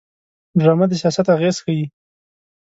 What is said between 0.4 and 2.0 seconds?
ډرامه د سیاست اغېز ښيي